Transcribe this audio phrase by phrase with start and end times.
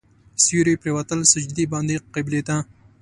[0.43, 2.55] سیوري پرېوتل سجدې باندې قبلې ته.